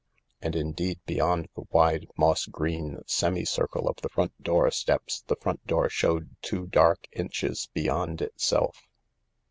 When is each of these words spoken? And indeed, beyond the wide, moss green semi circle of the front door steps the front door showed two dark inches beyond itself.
And 0.41 0.55
indeed, 0.55 0.99
beyond 1.05 1.49
the 1.53 1.65
wide, 1.69 2.07
moss 2.17 2.47
green 2.47 3.03
semi 3.05 3.45
circle 3.45 3.87
of 3.87 3.97
the 3.97 4.09
front 4.09 4.41
door 4.41 4.71
steps 4.71 5.21
the 5.21 5.35
front 5.35 5.67
door 5.67 5.89
showed 5.89 6.35
two 6.41 6.65
dark 6.65 7.07
inches 7.11 7.69
beyond 7.71 8.19
itself. 8.23 8.87